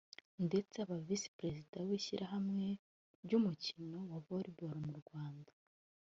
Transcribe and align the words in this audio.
ndetse 0.45 0.75
anaba 0.79 1.05
Visi 1.07 1.29
Perezida 1.39 1.77
w’ishyirahamwe 1.87 2.65
ry’umukino 3.23 3.97
wa 4.09 4.17
Volleyball 4.25 4.73
mu 4.87 4.93
Rwanda 5.01 5.51